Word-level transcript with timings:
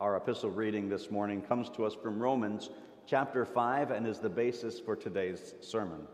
Our 0.00 0.16
epistle 0.16 0.50
reading 0.50 0.88
this 0.88 1.10
morning 1.10 1.42
comes 1.42 1.68
to 1.70 1.84
us 1.84 1.92
from 1.92 2.20
Romans 2.20 2.70
chapter 3.08 3.44
5 3.44 3.90
and 3.90 4.06
is 4.06 4.20
the 4.20 4.28
basis 4.28 4.78
for 4.78 4.94
today's 4.94 5.54
sermon. 5.60 6.06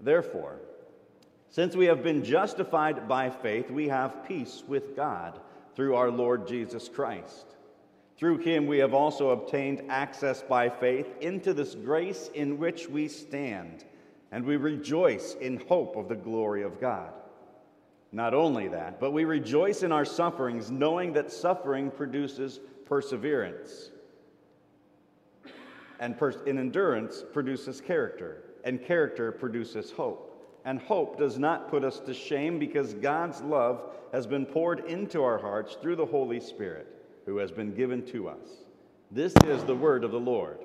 Therefore, 0.00 0.58
since 1.50 1.76
we 1.76 1.86
have 1.86 2.02
been 2.02 2.24
justified 2.24 3.06
by 3.06 3.30
faith, 3.30 3.70
we 3.70 3.86
have 3.86 4.26
peace 4.26 4.64
with 4.66 4.96
God 4.96 5.38
through 5.76 5.94
our 5.94 6.10
Lord 6.10 6.48
Jesus 6.48 6.88
Christ. 6.88 7.46
Through 8.16 8.38
him 8.38 8.66
we 8.66 8.78
have 8.78 8.92
also 8.92 9.30
obtained 9.30 9.84
access 9.88 10.42
by 10.42 10.68
faith 10.68 11.06
into 11.20 11.54
this 11.54 11.76
grace 11.76 12.28
in 12.34 12.58
which 12.58 12.88
we 12.88 13.06
stand, 13.06 13.84
and 14.32 14.44
we 14.44 14.56
rejoice 14.56 15.36
in 15.40 15.62
hope 15.68 15.94
of 15.94 16.08
the 16.08 16.16
glory 16.16 16.64
of 16.64 16.80
God. 16.80 17.12
Not 18.16 18.32
only 18.32 18.66
that, 18.68 18.98
but 18.98 19.10
we 19.10 19.26
rejoice 19.26 19.82
in 19.82 19.92
our 19.92 20.06
sufferings, 20.06 20.70
knowing 20.70 21.12
that 21.12 21.30
suffering 21.30 21.90
produces 21.90 22.60
perseverance. 22.86 23.90
And, 26.00 26.16
pers- 26.16 26.38
endurance 26.46 27.22
produces 27.34 27.78
character, 27.82 28.44
and 28.64 28.82
character 28.82 29.30
produces 29.32 29.90
hope. 29.90 30.58
And 30.64 30.80
hope 30.80 31.18
does 31.18 31.38
not 31.38 31.68
put 31.68 31.84
us 31.84 32.00
to 32.00 32.14
shame 32.14 32.58
because 32.58 32.94
God's 32.94 33.42
love 33.42 33.82
has 34.14 34.26
been 34.26 34.46
poured 34.46 34.86
into 34.86 35.22
our 35.22 35.36
hearts 35.36 35.76
through 35.82 35.96
the 35.96 36.06
Holy 36.06 36.40
Spirit 36.40 36.86
who 37.26 37.36
has 37.36 37.52
been 37.52 37.74
given 37.74 38.02
to 38.06 38.30
us. 38.30 38.64
This 39.10 39.34
is 39.44 39.62
the 39.64 39.76
word 39.76 40.04
of 40.04 40.12
the 40.12 40.18
Lord. 40.18 40.60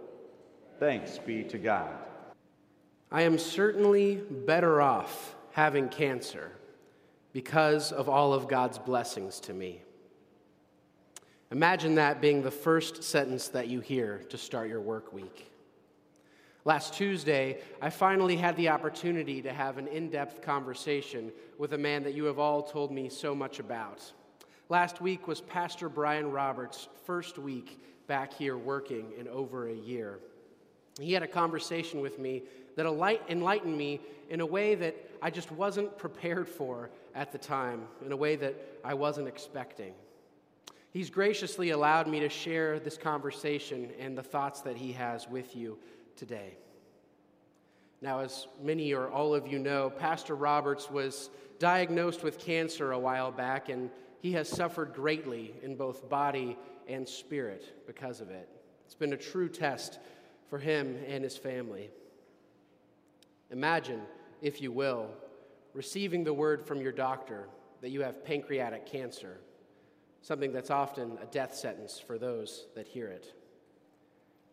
Thanks 0.79 1.17
be 1.17 1.43
to 1.43 1.57
God. 1.57 1.93
I 3.11 3.23
am 3.23 3.37
certainly 3.37 4.23
better 4.45 4.81
off 4.81 5.35
having 5.51 5.89
cancer 5.89 6.53
because 7.33 7.91
of 7.91 8.09
all 8.09 8.33
of 8.33 8.47
God's 8.47 8.77
blessings 8.77 9.39
to 9.41 9.53
me. 9.53 9.81
Imagine 11.51 11.95
that 11.95 12.21
being 12.21 12.41
the 12.41 12.51
first 12.51 13.03
sentence 13.03 13.49
that 13.49 13.67
you 13.67 13.81
hear 13.81 14.19
to 14.29 14.37
start 14.37 14.69
your 14.69 14.81
work 14.81 15.11
week. 15.11 15.51
Last 16.63 16.93
Tuesday, 16.93 17.59
I 17.81 17.89
finally 17.89 18.37
had 18.37 18.55
the 18.55 18.69
opportunity 18.69 19.41
to 19.41 19.51
have 19.51 19.77
an 19.77 19.87
in 19.87 20.09
depth 20.09 20.41
conversation 20.41 21.31
with 21.57 21.73
a 21.73 21.77
man 21.77 22.03
that 22.03 22.13
you 22.13 22.25
have 22.25 22.39
all 22.39 22.61
told 22.61 22.91
me 22.91 23.09
so 23.09 23.33
much 23.33 23.59
about. 23.59 23.99
Last 24.69 25.01
week 25.01 25.27
was 25.27 25.41
Pastor 25.41 25.89
Brian 25.89 26.31
Roberts' 26.31 26.87
first 27.05 27.37
week 27.37 27.79
back 28.07 28.31
here 28.33 28.57
working 28.57 29.11
in 29.17 29.27
over 29.27 29.67
a 29.67 29.73
year. 29.73 30.19
He 30.99 31.13
had 31.13 31.23
a 31.23 31.27
conversation 31.27 31.99
with 31.99 32.19
me 32.19 32.43
that 32.75 32.85
enlightened 32.85 33.77
me 33.77 34.01
in 34.29 34.39
a 34.39 34.45
way 34.45 34.75
that 34.75 34.95
I 35.21 35.29
just 35.29 35.51
wasn't 35.51 35.97
prepared 35.97 36.47
for 36.47 36.89
at 37.15 37.31
the 37.31 37.37
time, 37.37 37.83
in 38.05 38.11
a 38.11 38.17
way 38.17 38.35
that 38.35 38.55
I 38.83 38.93
wasn't 38.93 39.27
expecting. 39.27 39.93
He's 40.91 41.09
graciously 41.09 41.69
allowed 41.69 42.07
me 42.07 42.19
to 42.19 42.29
share 42.29 42.79
this 42.79 42.97
conversation 42.97 43.91
and 43.99 44.17
the 44.17 44.23
thoughts 44.23 44.61
that 44.61 44.75
he 44.75 44.91
has 44.93 45.27
with 45.29 45.55
you 45.55 45.77
today. 46.15 46.57
Now, 48.01 48.19
as 48.19 48.47
many 48.61 48.93
or 48.93 49.09
all 49.09 49.33
of 49.33 49.47
you 49.47 49.59
know, 49.59 49.89
Pastor 49.89 50.35
Roberts 50.35 50.89
was 50.89 51.29
diagnosed 51.59 52.23
with 52.23 52.39
cancer 52.39 52.91
a 52.91 52.99
while 52.99 53.31
back, 53.31 53.69
and 53.69 53.89
he 54.19 54.31
has 54.33 54.49
suffered 54.49 54.93
greatly 54.93 55.53
in 55.61 55.75
both 55.75 56.09
body 56.09 56.57
and 56.87 57.07
spirit 57.07 57.85
because 57.87 58.19
of 58.19 58.29
it. 58.29 58.49
It's 58.85 58.95
been 58.95 59.13
a 59.13 59.17
true 59.17 59.47
test 59.47 59.99
for 60.49 60.57
him 60.57 60.97
and 61.07 61.23
his 61.23 61.37
family. 61.37 61.89
Imagine, 63.51 64.01
if 64.41 64.61
you 64.61 64.71
will, 64.71 65.07
receiving 65.73 66.23
the 66.23 66.33
word 66.33 66.65
from 66.65 66.81
your 66.81 66.91
doctor 66.91 67.47
that 67.81 67.89
you 67.89 68.01
have 68.01 68.23
pancreatic 68.23 68.85
cancer, 68.85 69.39
something 70.21 70.51
that's 70.51 70.69
often 70.69 71.17
a 71.21 71.25
death 71.25 71.55
sentence 71.55 71.99
for 71.99 72.17
those 72.17 72.67
that 72.75 72.87
hear 72.87 73.07
it. 73.07 73.33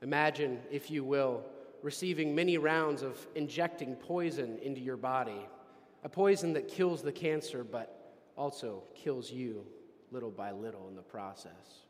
Imagine, 0.03 0.61
if 0.71 0.91
you 0.91 1.05
will, 1.05 1.45
receiving 1.83 2.35
many 2.35 2.59
rounds 2.59 3.03
of 3.03 3.27
injecting 3.35 3.95
poison 3.97 4.59
into 4.63 4.81
your 4.81 4.97
body, 4.97 5.47
a 6.05 6.09
poison 6.09 6.53
that 6.53 6.69
kills 6.69 7.03
the 7.03 7.13
cancer 7.13 7.65
but 7.65 8.17
also 8.37 8.83
kills 8.95 9.31
you 9.31 9.67
little 10.11 10.31
by 10.31 10.53
little 10.53 10.89
in 10.89 10.95
the 10.95 11.03
process. 11.03 11.83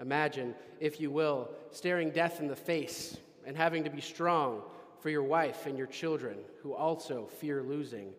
Imagine, 0.00 0.54
if 0.80 1.00
you 1.00 1.10
will, 1.10 1.50
staring 1.70 2.10
death 2.10 2.40
in 2.40 2.48
the 2.48 2.56
face 2.56 3.16
and 3.46 3.56
having 3.56 3.84
to 3.84 3.90
be 3.90 4.00
strong 4.00 4.62
for 5.02 5.10
your 5.10 5.24
wife 5.24 5.66
and 5.66 5.76
your 5.76 5.88
children 5.88 6.38
who 6.62 6.72
also 6.72 7.26
fear 7.26 7.60
losing 7.60 8.12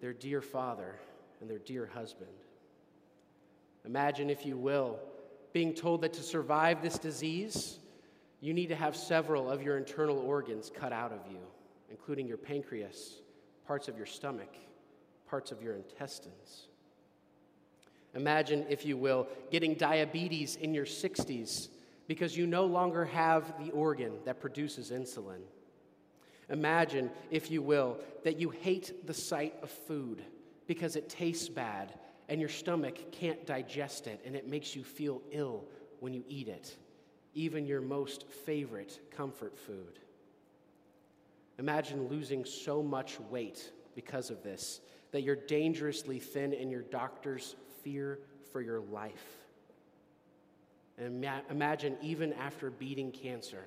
their 0.00 0.12
dear 0.12 0.40
father 0.40 0.94
and 1.40 1.50
their 1.50 1.58
dear 1.58 1.84
husband. 1.84 2.30
Imagine, 3.84 4.30
if 4.30 4.46
you 4.46 4.56
will, 4.56 5.00
being 5.52 5.74
told 5.74 6.02
that 6.02 6.12
to 6.12 6.22
survive 6.22 6.80
this 6.80 6.96
disease, 6.96 7.80
you 8.40 8.54
need 8.54 8.68
to 8.68 8.76
have 8.76 8.94
several 8.94 9.50
of 9.50 9.62
your 9.62 9.76
internal 9.76 10.18
organs 10.18 10.70
cut 10.72 10.92
out 10.92 11.10
of 11.10 11.20
you, 11.28 11.40
including 11.90 12.28
your 12.28 12.36
pancreas, 12.36 13.20
parts 13.66 13.88
of 13.88 13.96
your 13.96 14.06
stomach, 14.06 14.54
parts 15.28 15.50
of 15.50 15.60
your 15.60 15.74
intestines. 15.74 16.68
Imagine, 18.14 18.64
if 18.68 18.86
you 18.86 18.96
will, 18.96 19.26
getting 19.50 19.74
diabetes 19.74 20.54
in 20.54 20.72
your 20.72 20.86
60s 20.86 21.68
because 22.06 22.36
you 22.36 22.46
no 22.46 22.64
longer 22.64 23.04
have 23.06 23.54
the 23.64 23.72
organ 23.72 24.12
that 24.24 24.38
produces 24.38 24.92
insulin. 24.92 25.40
Imagine, 26.52 27.10
if 27.30 27.50
you 27.50 27.62
will, 27.62 27.98
that 28.24 28.38
you 28.38 28.50
hate 28.50 29.06
the 29.06 29.14
sight 29.14 29.54
of 29.62 29.70
food 29.70 30.22
because 30.66 30.96
it 30.96 31.08
tastes 31.08 31.48
bad 31.48 31.94
and 32.28 32.38
your 32.40 32.50
stomach 32.50 33.10
can't 33.10 33.44
digest 33.46 34.06
it 34.06 34.20
and 34.24 34.36
it 34.36 34.46
makes 34.46 34.76
you 34.76 34.84
feel 34.84 35.22
ill 35.32 35.64
when 36.00 36.12
you 36.12 36.22
eat 36.28 36.48
it, 36.48 36.76
even 37.34 37.64
your 37.66 37.80
most 37.80 38.26
favorite 38.44 39.00
comfort 39.10 39.58
food. 39.58 39.98
Imagine 41.58 42.08
losing 42.08 42.44
so 42.44 42.82
much 42.82 43.18
weight 43.30 43.72
because 43.94 44.30
of 44.30 44.42
this 44.42 44.80
that 45.10 45.22
you're 45.22 45.36
dangerously 45.36 46.18
thin 46.18 46.52
and 46.52 46.70
your 46.70 46.82
doctors 46.82 47.56
fear 47.82 48.18
for 48.52 48.60
your 48.60 48.80
life. 48.80 49.24
And 50.98 51.26
imagine, 51.50 51.96
even 52.02 52.34
after 52.34 52.70
beating 52.70 53.10
cancer, 53.10 53.64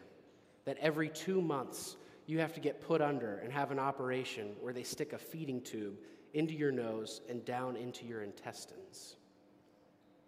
that 0.65 0.77
every 0.79 1.09
two 1.09 1.41
months 1.41 1.95
you 2.25 2.39
have 2.39 2.53
to 2.53 2.59
get 2.59 2.81
put 2.81 3.01
under 3.01 3.37
and 3.37 3.51
have 3.51 3.71
an 3.71 3.79
operation 3.79 4.55
where 4.61 4.73
they 4.73 4.83
stick 4.83 5.13
a 5.13 5.17
feeding 5.17 5.61
tube 5.61 5.95
into 6.33 6.53
your 6.53 6.71
nose 6.71 7.21
and 7.29 7.45
down 7.45 7.75
into 7.75 8.05
your 8.05 8.21
intestines. 8.21 9.15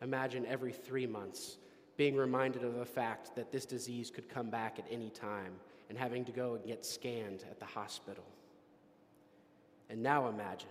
Imagine 0.02 0.46
every 0.46 0.72
three 0.72 1.08
months 1.08 1.58
being 1.98 2.16
reminded 2.16 2.64
of 2.64 2.76
the 2.76 2.86
fact 2.86 3.36
that 3.36 3.52
this 3.52 3.66
disease 3.66 4.12
could 4.12 4.30
come 4.30 4.50
back 4.50 4.78
at 4.78 4.86
any 4.92 5.10
time 5.10 5.54
and 5.90 5.98
having 5.98 6.24
to 6.26 6.32
go 6.32 6.54
and 6.54 6.66
get 6.66 6.86
scanned 6.86 7.44
at 7.50 7.60
the 7.60 7.66
hospital. 7.66 8.24
And 9.90 10.04
now 10.04 10.28
imagine, 10.28 10.70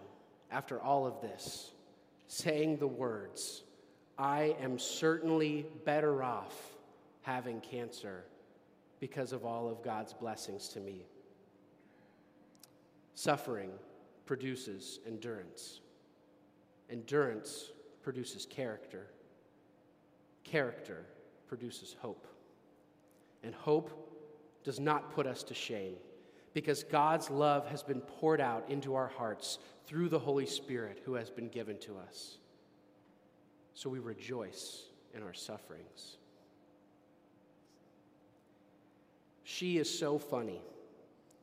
after 0.50 0.80
all 0.80 1.06
of 1.06 1.20
this, 1.20 1.72
saying 2.28 2.76
the 2.76 2.86
words, 2.86 3.64
I 4.16 4.56
am 4.60 4.78
certainly 4.78 5.66
better 5.84 6.22
off 6.22 6.54
having 7.22 7.60
cancer 7.60 8.24
because 9.00 9.32
of 9.32 9.44
all 9.44 9.68
of 9.68 9.82
God's 9.82 10.12
blessings 10.12 10.68
to 10.68 10.80
me. 10.80 11.04
Suffering 13.16 13.70
produces 14.26 15.00
endurance. 15.06 15.80
Endurance 16.90 17.72
produces 18.02 18.44
character. 18.44 19.06
Character 20.44 21.06
produces 21.48 21.96
hope. 21.98 22.26
And 23.42 23.54
hope 23.54 23.90
does 24.64 24.78
not 24.78 25.14
put 25.14 25.26
us 25.26 25.42
to 25.44 25.54
shame 25.54 25.94
because 26.52 26.84
God's 26.84 27.30
love 27.30 27.66
has 27.68 27.82
been 27.82 28.02
poured 28.02 28.40
out 28.40 28.66
into 28.68 28.94
our 28.94 29.08
hearts 29.08 29.60
through 29.86 30.10
the 30.10 30.18
Holy 30.18 30.46
Spirit 30.46 31.00
who 31.06 31.14
has 31.14 31.30
been 31.30 31.48
given 31.48 31.78
to 31.78 31.96
us. 31.96 32.36
So 33.72 33.88
we 33.88 33.98
rejoice 33.98 34.82
in 35.14 35.22
our 35.22 35.32
sufferings. 35.32 36.18
She 39.42 39.78
is 39.78 39.98
so 39.98 40.18
funny. 40.18 40.60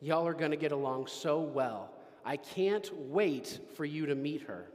Y'all 0.03 0.27
are 0.27 0.33
going 0.33 0.51
to 0.51 0.57
get 0.57 0.73
along 0.73 1.07
so 1.07 1.39
well. 1.39 1.89
I 2.25 2.35
can't 2.35 2.91
wait 3.07 3.61
for 3.75 3.85
you 3.85 4.05
to 4.07 4.15
meet 4.15 4.41
her. 4.41 4.67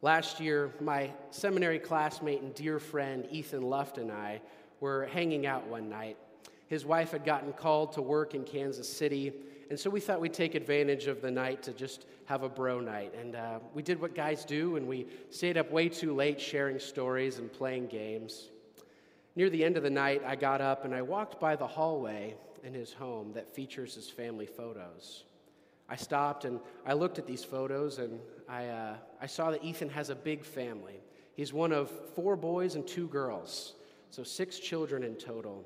Last 0.00 0.38
year, 0.38 0.72
my 0.80 1.10
seminary 1.32 1.80
classmate 1.80 2.40
and 2.40 2.54
dear 2.54 2.78
friend 2.78 3.26
Ethan 3.32 3.62
Luft 3.62 3.98
and 3.98 4.12
I 4.12 4.40
were 4.78 5.06
hanging 5.06 5.44
out 5.44 5.66
one 5.66 5.88
night. 5.88 6.16
His 6.68 6.86
wife 6.86 7.10
had 7.10 7.24
gotten 7.24 7.52
called 7.52 7.94
to 7.94 8.02
work 8.02 8.36
in 8.36 8.44
Kansas 8.44 8.88
City, 8.88 9.32
and 9.70 9.80
so 9.80 9.90
we 9.90 9.98
thought 9.98 10.20
we'd 10.20 10.32
take 10.32 10.54
advantage 10.54 11.08
of 11.08 11.20
the 11.20 11.30
night 11.32 11.64
to 11.64 11.72
just 11.72 12.06
have 12.26 12.44
a 12.44 12.48
bro 12.48 12.78
night. 12.78 13.12
And 13.20 13.34
uh, 13.34 13.58
we 13.74 13.82
did 13.82 14.00
what 14.00 14.14
guys 14.14 14.44
do, 14.44 14.76
and 14.76 14.86
we 14.86 15.08
stayed 15.30 15.56
up 15.56 15.72
way 15.72 15.88
too 15.88 16.14
late 16.14 16.40
sharing 16.40 16.78
stories 16.78 17.40
and 17.40 17.52
playing 17.52 17.88
games. 17.88 18.50
Near 19.34 19.50
the 19.50 19.64
end 19.64 19.76
of 19.76 19.82
the 19.82 19.90
night, 19.90 20.22
I 20.24 20.36
got 20.36 20.60
up 20.60 20.84
and 20.84 20.94
I 20.94 21.02
walked 21.02 21.40
by 21.40 21.56
the 21.56 21.66
hallway 21.66 22.36
in 22.64 22.74
his 22.74 22.92
home 22.92 23.32
that 23.34 23.54
features 23.54 23.94
his 23.94 24.08
family 24.08 24.46
photos. 24.46 25.24
I 25.88 25.96
stopped 25.96 26.44
and 26.44 26.60
I 26.86 26.94
looked 26.94 27.18
at 27.18 27.26
these 27.26 27.44
photos 27.44 27.98
and 27.98 28.18
I, 28.48 28.66
uh, 28.66 28.96
I 29.20 29.26
saw 29.26 29.50
that 29.50 29.62
Ethan 29.62 29.90
has 29.90 30.10
a 30.10 30.14
big 30.14 30.44
family. 30.44 31.00
He's 31.34 31.52
one 31.52 31.72
of 31.72 31.90
four 32.14 32.36
boys 32.36 32.74
and 32.74 32.86
two 32.86 33.06
girls, 33.08 33.74
so 34.10 34.22
six 34.22 34.58
children 34.58 35.02
in 35.02 35.16
total. 35.16 35.64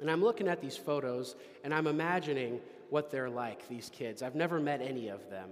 And 0.00 0.10
I'm 0.10 0.22
looking 0.22 0.48
at 0.48 0.60
these 0.60 0.76
photos 0.76 1.36
and 1.64 1.72
I'm 1.72 1.86
imagining 1.86 2.60
what 2.90 3.10
they're 3.10 3.30
like, 3.30 3.68
these 3.68 3.90
kids. 3.90 4.22
I've 4.22 4.34
never 4.34 4.58
met 4.58 4.80
any 4.82 5.08
of 5.08 5.30
them. 5.30 5.50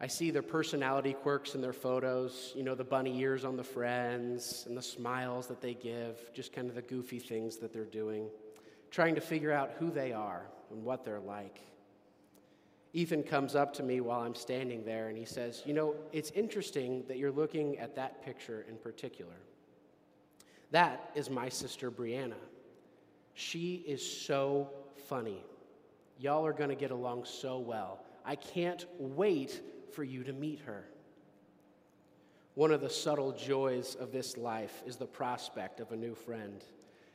I 0.00 0.06
see 0.06 0.30
their 0.30 0.42
personality 0.42 1.12
quirks 1.12 1.56
in 1.56 1.60
their 1.60 1.72
photos, 1.72 2.52
you 2.54 2.62
know, 2.62 2.76
the 2.76 2.84
bunny 2.84 3.18
ears 3.18 3.44
on 3.44 3.56
the 3.56 3.64
friends 3.64 4.64
and 4.68 4.76
the 4.76 4.82
smiles 4.82 5.48
that 5.48 5.60
they 5.60 5.74
give, 5.74 6.32
just 6.32 6.52
kind 6.52 6.68
of 6.68 6.76
the 6.76 6.82
goofy 6.82 7.18
things 7.18 7.56
that 7.56 7.72
they're 7.72 7.84
doing, 7.84 8.28
trying 8.90 9.14
to 9.14 9.20
figure 9.20 9.52
out 9.52 9.72
who 9.78 9.90
they 9.90 10.12
are 10.12 10.46
and 10.70 10.84
what 10.84 11.04
they're 11.04 11.20
like. 11.20 11.60
Ethan 12.92 13.22
comes 13.22 13.54
up 13.54 13.74
to 13.74 13.82
me 13.82 14.00
while 14.00 14.20
I'm 14.20 14.34
standing 14.34 14.84
there 14.84 15.08
and 15.08 15.18
he 15.18 15.24
says, 15.24 15.62
You 15.66 15.74
know, 15.74 15.94
it's 16.12 16.30
interesting 16.30 17.04
that 17.08 17.18
you're 17.18 17.30
looking 17.30 17.78
at 17.78 17.94
that 17.96 18.24
picture 18.24 18.64
in 18.68 18.76
particular. 18.76 19.36
That 20.70 21.10
is 21.14 21.30
my 21.30 21.48
sister 21.48 21.90
Brianna. 21.90 22.34
She 23.34 23.76
is 23.86 24.04
so 24.04 24.70
funny. 25.08 25.44
Y'all 26.18 26.44
are 26.44 26.52
going 26.52 26.70
to 26.70 26.74
get 26.74 26.90
along 26.90 27.24
so 27.24 27.58
well. 27.58 28.00
I 28.24 28.36
can't 28.36 28.84
wait 28.98 29.60
for 29.92 30.02
you 30.02 30.24
to 30.24 30.32
meet 30.32 30.60
her. 30.60 30.84
One 32.54 32.72
of 32.72 32.80
the 32.80 32.90
subtle 32.90 33.32
joys 33.32 33.94
of 33.94 34.10
this 34.10 34.36
life 34.36 34.82
is 34.84 34.96
the 34.96 35.06
prospect 35.06 35.78
of 35.78 35.92
a 35.92 35.96
new 35.96 36.14
friend. 36.14 36.64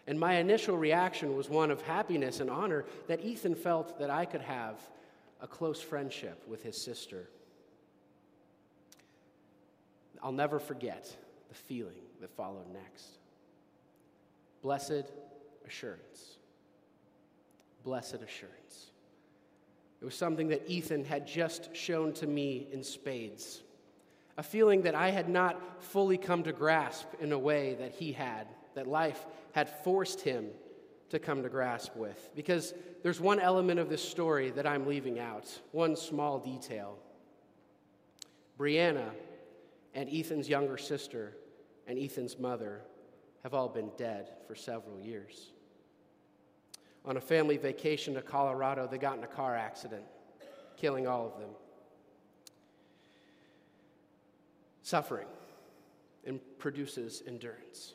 And 0.06 0.20
my 0.20 0.36
initial 0.36 0.78
reaction 0.78 1.36
was 1.38 1.50
one 1.50 1.72
of 1.72 1.82
happiness 1.82 2.40
and 2.40 2.50
honor 2.50 2.86
that 3.08 3.24
Ethan 3.24 3.56
felt 3.56 4.00
that 4.00 4.10
I 4.10 4.26
could 4.26 4.42
have 4.42 4.80
a 5.42 5.48
close 5.48 5.82
friendship 5.82 6.44
with 6.48 6.62
his 6.64 6.82
sister. 6.82 7.30
I'll 10.22 10.32
never 10.32 10.60
forget 10.60 11.16
the 11.50 11.56
feeling 11.56 12.02
that 12.22 12.32
followed 12.32 12.72
next. 12.74 13.06
Blessed 14.62 15.12
assurance. 15.66 16.38
Blessed 17.84 18.16
assurance. 18.16 18.92
It 20.02 20.06
was 20.06 20.16
something 20.16 20.50
that 20.50 20.70
Ethan 20.70 21.06
had 21.06 21.28
just 21.28 21.74
shown 21.76 22.14
to 22.14 22.28
me 22.28 22.68
in 22.72 22.84
spades. 22.84 23.62
A 24.38 24.44
feeling 24.44 24.82
that 24.82 24.96
I 24.96 25.12
had 25.12 25.30
not 25.30 25.82
fully 25.84 26.18
come 26.18 26.44
to 26.44 26.52
grasp 26.52 27.08
in 27.22 27.32
a 27.32 27.40
way 27.40 27.76
that 27.76 27.94
he 27.94 28.12
had, 28.14 28.48
that 28.75 28.88
life 28.88 29.25
had 29.54 29.70
forced 29.84 30.22
him 30.22 30.48
to 31.10 31.20
come 31.20 31.44
to 31.44 31.50
grasp 31.50 31.96
with. 31.96 32.30
Because 32.36 32.74
there's 33.04 33.20
one 33.20 33.40
element 33.40 33.80
of 33.80 33.90
this 33.90 34.04
story 34.04 34.52
that 34.52 34.66
I'm 34.66 34.88
leaving 34.88 35.20
out, 35.20 35.60
one 35.72 35.96
small 35.96 36.40
detail. 36.40 36.98
Brianna 38.58 39.12
and 39.94 40.10
Ethan's 40.10 40.50
younger 40.50 40.78
sister 40.78 41.36
and 41.88 42.00
Ethan's 42.00 42.40
mother 42.40 42.81
have 43.44 43.54
all 43.54 43.70
been 43.70 43.92
dead 43.98 44.30
for 44.48 44.56
several 44.56 45.00
years 45.00 45.52
on 47.06 47.18
a 47.18 47.22
family 47.22 47.58
vacation 47.58 48.14
to 48.14 48.22
Colorado, 48.22 48.88
they 48.88 48.98
got 48.98 49.18
in 49.18 49.24
a 49.24 49.28
car 49.28 49.56
accident, 49.56 50.04
killing 50.78 51.08
all 51.08 51.25
of 51.25 51.40
them. 51.40 51.50
Suffering 54.84 55.28
and 56.25 56.40
produces 56.58 57.24
endurance. 57.28 57.94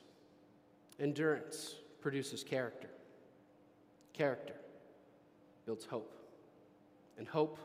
Endurance 1.01 1.77
produces 2.01 2.43
character. 2.43 2.89
Character 4.13 4.55
builds 5.67 5.85
hope. 5.85 6.15
And 7.19 7.27
hope 7.27 7.59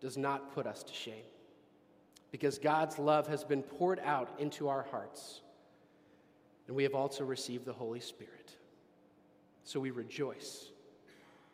does 0.00 0.16
not 0.16 0.52
put 0.54 0.66
us 0.66 0.82
to 0.82 0.92
shame 0.92 1.24
because 2.30 2.58
God's 2.58 2.98
love 2.98 3.26
has 3.28 3.44
been 3.44 3.62
poured 3.62 4.00
out 4.04 4.28
into 4.38 4.68
our 4.68 4.82
hearts, 4.90 5.40
and 6.66 6.76
we 6.76 6.82
have 6.82 6.94
also 6.94 7.24
received 7.24 7.64
the 7.64 7.72
Holy 7.72 8.00
Spirit. 8.00 8.50
So 9.64 9.80
we 9.80 9.90
rejoice 9.90 10.70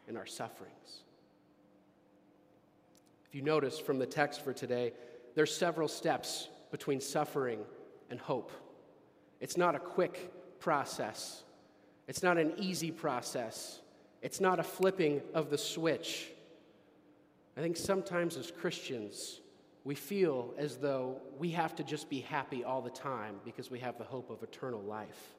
in 0.09 0.17
our 0.17 0.27
sufferings. 0.27 1.03
If 3.29 3.35
you 3.35 3.43
notice 3.43 3.79
from 3.79 3.99
the 3.99 4.07
text 4.07 4.43
for 4.43 4.53
today, 4.53 4.93
there's 5.35 5.55
several 5.55 5.89
steps 5.89 6.49
between 6.71 7.01
suffering 7.01 7.61
and 8.11 8.19
hope. 8.19 8.51
It's 9.41 9.57
not 9.57 9.75
a 9.75 9.79
quick 9.79 10.33
process. 10.63 11.43
It's 12.07 12.23
not 12.23 12.39
an 12.39 12.53
easy 12.57 12.93
process. 12.93 13.81
It's 14.23 14.41
not 14.41 14.61
a 14.61 14.63
flipping 14.63 15.21
of 15.35 15.51
the 15.51 15.59
switch. 15.59 16.31
I 17.57 17.61
think 17.61 17.77
sometimes 17.77 18.37
as 18.37 18.53
Christians, 18.53 19.41
we 19.83 19.97
feel 19.97 20.55
as 20.57 20.77
though 20.77 21.21
we 21.37 21.51
have 21.51 21.75
to 21.75 21.83
just 21.83 22.09
be 22.09 22.21
happy 22.21 22.63
all 22.63 22.81
the 22.81 22.91
time 22.91 23.35
because 23.45 23.73
we 23.73 23.81
have 23.81 23.99
the 23.99 24.05
hope 24.05 24.31
of 24.31 24.43
eternal 24.45 24.81
life. 24.81 25.35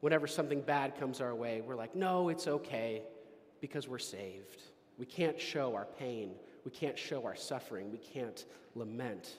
Whenever 0.00 0.26
something 0.26 0.60
bad 0.60 0.98
comes 0.98 1.20
our 1.20 1.36
way, 1.36 1.60
we're 1.60 1.76
like, 1.76 1.94
no, 1.94 2.28
it's 2.28 2.48
okay 2.48 3.02
because 3.60 3.86
we're 3.86 3.98
saved. 3.98 4.60
We 4.98 5.06
can't 5.06 5.40
show 5.40 5.76
our 5.76 5.86
pain. 6.00 6.32
We 6.64 6.72
can't 6.72 6.98
show 6.98 7.24
our 7.24 7.36
suffering. 7.36 7.92
We 7.92 7.98
can't 7.98 8.44
lament. 8.74 9.36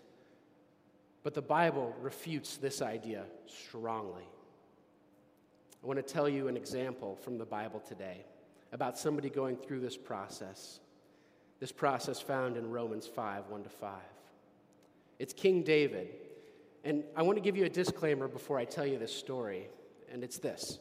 But 1.24 1.34
the 1.34 1.42
Bible 1.42 1.94
refutes 2.02 2.56
this 2.56 2.82
idea 2.82 3.26
strongly. 3.46 4.24
I 5.82 5.88
want 5.88 6.06
to 6.06 6.14
tell 6.14 6.28
you 6.28 6.48
an 6.48 6.58
example 6.58 7.16
from 7.16 7.38
the 7.38 7.46
Bible 7.46 7.80
today 7.80 8.26
about 8.72 8.98
somebody 8.98 9.30
going 9.30 9.56
through 9.56 9.80
this 9.80 9.96
process. 9.96 10.80
This 11.60 11.72
process 11.72 12.20
found 12.20 12.58
in 12.58 12.70
Romans 12.70 13.08
5 13.08 13.48
1 13.48 13.64
to 13.64 13.70
5. 13.70 13.92
It's 15.20 15.34
King 15.34 15.64
David. 15.64 16.10
And 16.84 17.04
I 17.16 17.22
want 17.24 17.38
to 17.38 17.42
give 17.42 17.58
you 17.58 17.66
a 17.66 17.70
disclaimer 17.70 18.28
before 18.28 18.58
I 18.58 18.66
tell 18.66 18.86
you 18.86 18.98
this 18.98 19.14
story 19.14 19.68
and 20.12 20.24
it's 20.24 20.38
this. 20.38 20.80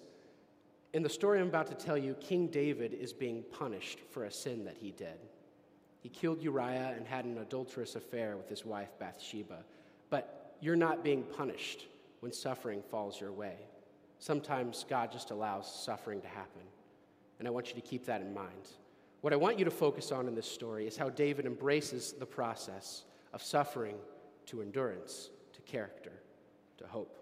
In 0.94 1.02
the 1.02 1.08
story 1.08 1.40
I'm 1.40 1.48
about 1.48 1.66
to 1.68 1.74
tell 1.74 1.98
you, 1.98 2.14
King 2.14 2.46
David 2.48 2.94
is 2.94 3.12
being 3.12 3.44
punished 3.52 3.98
for 4.10 4.24
a 4.24 4.32
sin 4.32 4.64
that 4.64 4.76
he 4.78 4.90
did. 4.92 5.18
He 6.00 6.08
killed 6.08 6.42
Uriah 6.42 6.94
and 6.96 7.06
had 7.06 7.24
an 7.24 7.38
adulterous 7.38 7.94
affair 7.94 8.36
with 8.36 8.48
his 8.48 8.64
wife 8.64 8.88
Bathsheba. 8.98 9.64
But 10.10 10.56
you're 10.60 10.76
not 10.76 11.04
being 11.04 11.22
punished 11.22 11.86
when 12.20 12.32
suffering 12.32 12.82
falls 12.90 13.20
your 13.20 13.32
way. 13.32 13.56
Sometimes 14.18 14.84
God 14.88 15.12
just 15.12 15.30
allows 15.30 15.72
suffering 15.72 16.20
to 16.20 16.28
happen. 16.28 16.62
And 17.38 17.46
I 17.46 17.50
want 17.50 17.68
you 17.68 17.74
to 17.74 17.80
keep 17.80 18.04
that 18.06 18.20
in 18.20 18.34
mind. 18.34 18.68
What 19.20 19.32
I 19.32 19.36
want 19.36 19.58
you 19.58 19.64
to 19.64 19.70
focus 19.70 20.12
on 20.12 20.28
in 20.28 20.34
this 20.34 20.50
story 20.50 20.86
is 20.86 20.96
how 20.96 21.08
David 21.08 21.46
embraces 21.46 22.12
the 22.12 22.26
process 22.26 23.04
of 23.32 23.42
suffering 23.42 23.96
to 24.46 24.62
endurance, 24.62 25.30
to 25.52 25.60
character, 25.62 26.12
to 26.78 26.86
hope. 26.86 27.18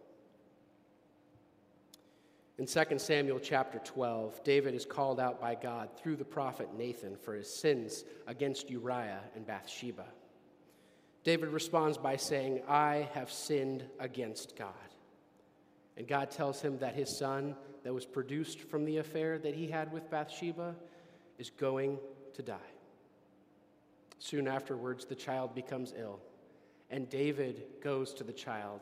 In 2.58 2.64
2 2.64 2.99
Samuel 2.99 3.38
chapter 3.38 3.78
12, 3.85 4.42
David 4.42 4.75
is 4.75 4.87
called 4.87 5.21
out 5.21 5.40
by 5.40 5.54
God 5.54 5.90
through 5.99 6.16
the 6.16 6.25
prophet 6.25 6.71
Nathan 6.76 7.14
for 7.16 7.35
his 7.35 7.52
sins 7.52 8.04
against 8.26 8.71
Uriah 8.71 9.21
and 9.35 9.47
Bathsheba. 9.47 10.06
David 11.23 11.50
responds 11.50 11.99
by 11.99 12.16
saying, 12.16 12.62
I 12.66 13.09
have 13.12 13.30
sinned 13.30 13.85
against 13.99 14.56
God. 14.56 14.73
And 15.97 16.07
God 16.07 16.31
tells 16.31 16.61
him 16.61 16.79
that 16.79 16.95
his 16.95 17.17
son, 17.17 17.57
that 17.83 17.95
was 17.95 18.05
produced 18.05 18.61
from 18.61 18.85
the 18.85 18.99
affair 18.99 19.38
that 19.38 19.55
he 19.55 19.69
had 19.69 19.93
with 19.93 20.11
Bathsheba, 20.11 20.75
is 21.38 21.50
going 21.50 21.99
to 22.35 22.43
die. 22.43 22.57
Soon 24.19 24.49
afterwards, 24.49 25.05
the 25.05 25.15
child 25.15 25.55
becomes 25.55 25.95
ill, 25.99 26.21
and 26.91 27.09
David 27.09 27.65
goes 27.83 28.12
to 28.15 28.25
the 28.25 28.33
child 28.33 28.81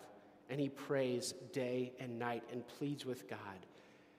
and 0.50 0.60
he 0.60 0.68
prays 0.68 1.34
day 1.52 1.92
and 1.98 2.18
night 2.18 2.42
and 2.52 2.66
pleads 2.66 3.06
with 3.06 3.28
God. 3.28 3.66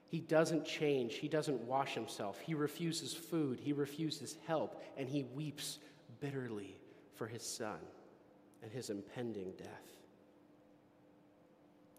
He 0.08 0.20
doesn't 0.20 0.64
change. 0.64 1.14
He 1.14 1.28
doesn't 1.28 1.60
wash 1.62 1.94
himself. 1.94 2.40
He 2.40 2.54
refuses 2.54 3.12
food. 3.12 3.60
He 3.60 3.72
refuses 3.72 4.36
help. 4.46 4.82
And 4.96 5.08
he 5.08 5.24
weeps 5.34 5.78
bitterly 6.20 6.76
for 7.14 7.26
his 7.26 7.42
son 7.42 7.78
and 8.62 8.72
his 8.72 8.90
impending 8.90 9.52
death. 9.56 9.95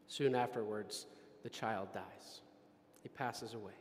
Soon 0.08 0.36
afterwards, 0.36 1.06
the 1.44 1.50
child 1.50 1.90
dies. 1.94 2.42
He 3.04 3.10
passes 3.10 3.54
away. 3.54 3.74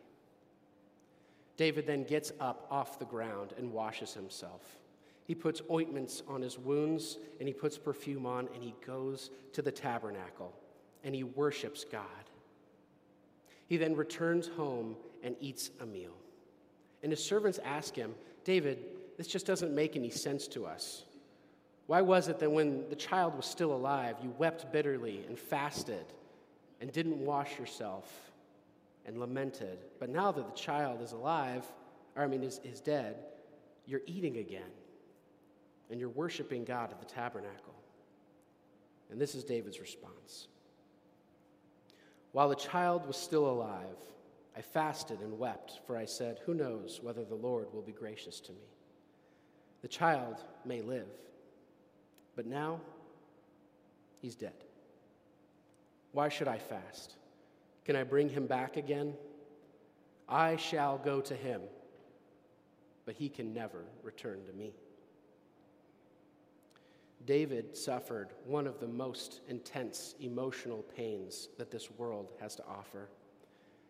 David 1.57 1.87
then 1.87 2.05
gets 2.05 2.33
up 2.41 2.67
off 2.71 2.99
the 2.99 3.05
ground 3.05 3.55
and 3.57 3.73
washes 3.73 4.13
himself. 4.13 4.63
He 5.25 5.35
puts 5.35 5.63
ointments 5.71 6.23
on 6.29 6.43
his 6.43 6.59
wounds 6.59 7.19
and 7.41 7.49
he 7.49 7.55
puts 7.55 7.79
perfume 7.79 8.27
on 8.27 8.49
and 8.55 8.63
he 8.63 8.75
goes 8.87 9.31
to 9.55 9.63
the 9.63 9.73
tabernacle 9.73 10.55
and 11.03 11.15
he 11.15 11.25
worships 11.25 11.85
God. 11.85 12.03
He 13.67 13.77
then 13.77 13.97
returns 13.97 14.49
home 14.49 14.97
and 15.23 15.35
eats 15.41 15.71
a 15.81 15.87
meal. 15.87 16.15
And 17.03 17.11
his 17.11 17.25
servants 17.25 17.59
ask 17.65 17.95
him, 17.95 18.15
David, 18.45 18.79
this 19.17 19.27
just 19.27 19.47
doesn't 19.47 19.75
make 19.75 19.97
any 19.97 20.11
sense 20.11 20.47
to 20.49 20.67
us. 20.67 21.05
Why 21.87 22.01
was 22.01 22.29
it 22.29 22.39
that 22.41 22.51
when 22.51 22.89
the 22.89 22.97
child 22.97 23.37
was 23.37 23.47
still 23.47 23.73
alive, 23.73 24.17
you 24.23 24.35
wept 24.39 24.73
bitterly 24.73 25.25
and 25.29 25.39
fasted 25.39 26.05
and 26.81 26.93
didn't 26.93 27.19
wash 27.19 27.59
yourself 27.59 28.33
and 29.05 29.19
lamented? 29.19 29.79
But 30.01 30.11
now 30.11 30.33
that 30.33 30.47
the 30.47 30.61
child 30.61 31.01
is 31.01 31.13
alive, 31.13 31.65
or 32.17 32.25
I 32.25 32.27
mean, 32.27 32.43
is, 32.43 32.61
is 32.65 32.81
dead, 32.81 33.17
you're 33.87 34.03
eating 34.07 34.39
again 34.39 34.63
and 35.91 36.01
you're 36.01 36.09
worshiping 36.09 36.65
God 36.65 36.91
at 36.91 36.99
the 36.99 37.07
tabernacle. 37.07 37.75
And 39.11 39.21
this 39.21 39.35
is 39.37 39.45
David's 39.45 39.79
response 39.81 40.49
While 42.33 42.49
the 42.49 42.57
child 42.57 43.07
was 43.07 43.17
still 43.17 43.47
alive, 43.47 43.97
I 44.57 44.63
fasted 44.63 45.21
and 45.21 45.39
wept, 45.39 45.81
for 45.87 45.97
I 45.97 46.07
said, 46.07 46.41
Who 46.47 46.55
knows 46.55 47.01
whether 47.03 47.25
the 47.25 47.35
Lord 47.35 47.73
will 47.73 47.83
be 47.83 47.93
gracious 47.93 48.41
to 48.41 48.53
me? 48.53 48.67
The 49.83 49.89
child 49.89 50.43
may 50.65 50.81
live, 50.81 51.07
but 52.37 52.47
now 52.47 52.81
he's 54.21 54.37
dead. 54.37 54.53
Why 56.13 56.29
should 56.29 56.49
I 56.49 56.59
fast? 56.59 57.15
Can 57.85 57.97
I 57.97 58.05
bring 58.05 58.29
him 58.29 58.47
back 58.47 58.77
again? 58.77 59.15
I 60.29 60.57
shall 60.57 60.99
go 60.99 61.21
to 61.23 61.35
him, 61.35 61.63
but 63.05 63.15
he 63.15 63.29
can 63.29 63.53
never 63.53 63.85
return 64.03 64.45
to 64.47 64.53
me. 64.53 64.73
David 67.25 67.77
suffered 67.77 68.29
one 68.45 68.67
of 68.67 68.79
the 68.79 68.87
most 68.87 69.41
intense 69.49 70.15
emotional 70.21 70.85
pains 70.97 71.49
that 71.59 71.71
this 71.71 71.91
world 71.91 72.33
has 72.41 72.55
to 72.57 72.65
offer. 72.67 73.09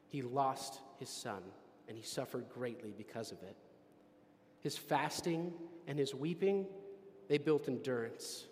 He 0.08 0.22
lost 0.22 0.80
his 0.98 1.10
son, 1.10 1.42
and 1.88 1.96
he 1.96 2.02
suffered 2.02 2.48
greatly 2.48 2.94
because 2.96 3.32
of 3.32 3.42
it. 3.42 3.56
His 4.60 4.76
fasting 4.76 5.52
and 5.86 5.98
his 5.98 6.14
weeping, 6.14 6.66
they 7.28 7.38
built 7.38 7.68
endurance, 7.68 8.46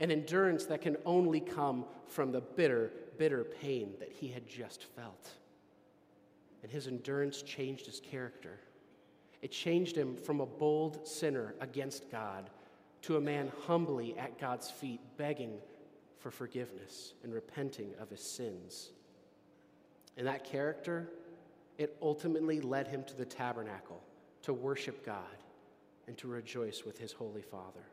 an 0.00 0.10
endurance 0.10 0.64
that 0.66 0.82
can 0.82 0.96
only 1.06 1.40
come 1.40 1.84
from 2.06 2.32
the 2.32 2.40
bitter, 2.40 2.92
bitter 3.18 3.44
pain 3.44 3.94
that 3.98 4.12
he 4.12 4.28
had 4.28 4.46
just 4.48 4.84
felt. 4.84 5.30
And 6.62 6.70
his 6.70 6.86
endurance 6.86 7.42
changed 7.42 7.86
his 7.86 8.00
character. 8.00 8.58
It 9.42 9.52
changed 9.52 9.96
him 9.96 10.16
from 10.16 10.40
a 10.40 10.46
bold 10.46 11.06
sinner 11.06 11.54
against 11.60 12.10
God 12.10 12.50
to 13.02 13.16
a 13.16 13.20
man 13.20 13.52
humbly 13.66 14.18
at 14.18 14.38
God's 14.40 14.70
feet, 14.70 15.00
begging 15.16 15.58
for 16.18 16.30
forgiveness 16.30 17.14
and 17.22 17.32
repenting 17.32 17.92
of 18.00 18.10
his 18.10 18.20
sins. 18.20 18.90
And 20.16 20.26
that 20.26 20.44
character, 20.44 21.10
it 21.78 21.96
ultimately 22.02 22.60
led 22.60 22.88
him 22.88 23.04
to 23.04 23.14
the 23.16 23.24
tabernacle 23.24 24.02
to 24.42 24.52
worship 24.52 25.04
God 25.04 25.20
and 26.08 26.16
to 26.18 26.26
rejoice 26.26 26.84
with 26.84 26.98
his 26.98 27.12
holy 27.12 27.42
father. 27.42 27.84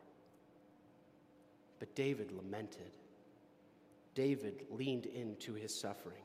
But 1.78 1.94
David 1.94 2.32
lamented. 2.32 2.92
David 4.14 4.66
leaned 4.70 5.06
into 5.06 5.54
his 5.54 5.74
suffering. 5.74 6.22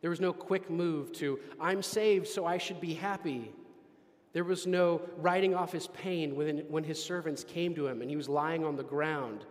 There 0.00 0.10
was 0.10 0.20
no 0.20 0.32
quick 0.32 0.68
move 0.68 1.12
to, 1.14 1.38
I'm 1.60 1.82
saved, 1.82 2.26
so 2.26 2.44
I 2.44 2.58
should 2.58 2.80
be 2.80 2.94
happy. 2.94 3.52
There 4.32 4.44
was 4.44 4.66
no 4.66 5.00
writing 5.16 5.54
off 5.54 5.72
his 5.72 5.86
pain 5.88 6.34
when, 6.34 6.58
when 6.68 6.84
his 6.84 7.02
servants 7.02 7.44
came 7.44 7.74
to 7.76 7.86
him 7.86 8.00
and 8.00 8.10
he 8.10 8.16
was 8.16 8.28
lying 8.28 8.64
on 8.64 8.76
the 8.76 8.82
ground, 8.82 9.46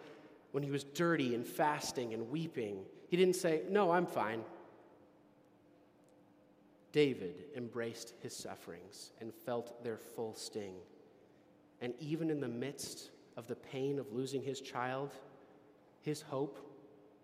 when 0.51 0.63
he 0.63 0.71
was 0.71 0.83
dirty 0.83 1.33
and 1.35 1.45
fasting 1.45 2.13
and 2.13 2.29
weeping. 2.29 2.79
He 3.07 3.17
didn't 3.17 3.35
say, 3.35 3.61
No, 3.69 3.91
I'm 3.91 4.05
fine. 4.05 4.43
David 6.91 7.45
embraced 7.55 8.13
his 8.21 8.35
sufferings 8.35 9.11
and 9.21 9.33
felt 9.33 9.81
their 9.83 9.97
full 9.97 10.33
sting. 10.33 10.75
And 11.79 11.93
even 11.99 12.29
in 12.29 12.41
the 12.41 12.49
midst 12.49 13.11
of 13.37 13.47
the 13.47 13.55
pain 13.55 13.99
of 13.99 14.11
losing 14.11 14.41
his 14.41 14.61
child, 14.61 15.11
his 16.01 16.21
hope 16.21 16.59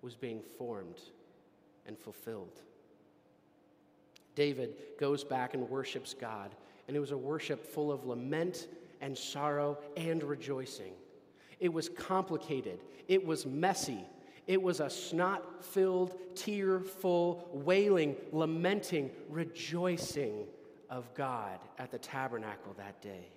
was 0.01 0.15
being 0.15 0.41
formed 0.57 0.99
and 1.85 1.97
fulfilled. 1.97 2.61
David 4.35 4.75
goes 4.99 5.23
back 5.23 5.53
and 5.53 5.69
worships 5.69 6.13
God 6.13 6.51
and 6.87 6.95
it 6.95 6.99
was 6.99 7.11
a 7.11 7.17
worship 7.17 7.65
full 7.65 7.91
of 7.91 8.05
lament 8.05 8.67
and 9.01 9.17
sorrow 9.17 9.77
and 9.95 10.23
rejoicing. 10.23 10.93
It 11.59 11.71
was 11.71 11.89
complicated, 11.89 12.79
it 13.07 13.25
was 13.25 13.45
messy, 13.45 14.05
it 14.47 14.61
was 14.61 14.79
a 14.79 14.89
snot 14.89 15.63
filled, 15.63 16.15
tearful, 16.35 17.49
wailing, 17.51 18.15
lamenting, 18.31 19.11
rejoicing 19.29 20.45
of 20.89 21.13
God 21.13 21.59
at 21.77 21.91
the 21.91 21.97
tabernacle 21.97 22.73
that 22.77 23.01
day. 23.01 23.27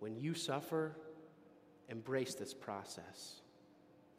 When 0.00 0.18
you 0.18 0.34
suffer, 0.34 0.96
embrace 1.88 2.34
this 2.34 2.52
process. 2.52 3.40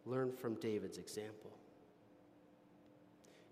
Learn 0.06 0.32
from 0.32 0.56
David's 0.56 0.98
example. 0.98 1.52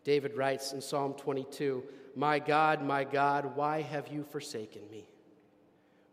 David 0.03 0.36
writes 0.38 0.71
in 0.74 0.81
Psalm 0.81 1.13
22 1.13 1.83
My 2.15 2.39
God, 2.39 2.83
my 2.83 3.03
God, 3.03 3.55
why 3.55 3.81
have 3.81 4.07
you 4.07 4.24
forsaken 4.24 4.81
me? 4.89 5.07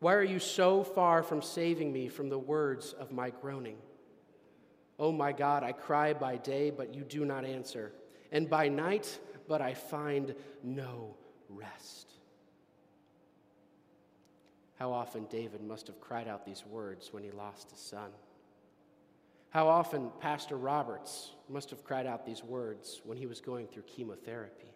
Why 0.00 0.14
are 0.14 0.24
you 0.24 0.38
so 0.38 0.82
far 0.84 1.22
from 1.22 1.40
saving 1.40 1.92
me 1.92 2.08
from 2.08 2.28
the 2.28 2.38
words 2.38 2.92
of 2.92 3.12
my 3.12 3.30
groaning? 3.30 3.78
Oh 4.98 5.12
my 5.12 5.32
God, 5.32 5.62
I 5.62 5.72
cry 5.72 6.12
by 6.12 6.36
day, 6.36 6.70
but 6.70 6.94
you 6.94 7.02
do 7.02 7.24
not 7.24 7.44
answer, 7.44 7.92
and 8.32 8.48
by 8.48 8.68
night, 8.68 9.18
but 9.48 9.60
I 9.60 9.74
find 9.74 10.34
no 10.62 11.14
rest. 11.48 12.15
How 14.78 14.92
often 14.92 15.26
David 15.30 15.62
must 15.62 15.86
have 15.86 16.00
cried 16.00 16.28
out 16.28 16.44
these 16.44 16.64
words 16.66 17.12
when 17.12 17.22
he 17.22 17.30
lost 17.30 17.70
his 17.70 17.80
son. 17.80 18.10
How 19.50 19.68
often 19.68 20.10
Pastor 20.20 20.56
Roberts 20.56 21.30
must 21.48 21.70
have 21.70 21.82
cried 21.82 22.06
out 22.06 22.26
these 22.26 22.44
words 22.44 23.00
when 23.04 23.16
he 23.16 23.26
was 23.26 23.40
going 23.40 23.66
through 23.66 23.84
chemotherapy. 23.84 24.70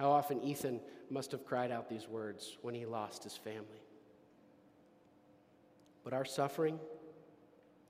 How 0.00 0.10
often 0.10 0.42
Ethan 0.42 0.80
must 1.10 1.30
have 1.32 1.44
cried 1.44 1.70
out 1.70 1.88
these 1.88 2.08
words 2.08 2.56
when 2.62 2.74
he 2.74 2.86
lost 2.86 3.22
his 3.22 3.36
family. 3.36 3.82
But 6.02 6.14
our 6.14 6.24
suffering, 6.24 6.78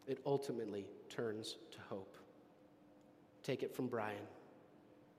it 0.07 0.19
ultimately 0.27 0.87
turns 1.09 1.57
to 1.73 1.79
hope. 1.89 2.17
Take 3.43 3.63
it 3.63 3.75
from 3.75 3.87
Brian, 3.87 4.27